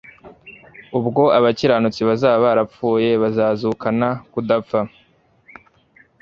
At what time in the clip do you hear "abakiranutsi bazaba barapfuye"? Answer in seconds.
1.37-3.09